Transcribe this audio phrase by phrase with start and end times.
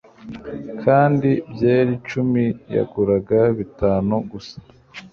[0.83, 2.43] Kandi byeri cumi
[2.75, 4.55] yaguraga bitanu gusa